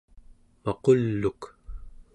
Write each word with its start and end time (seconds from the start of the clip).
maqul'uk 0.63 1.41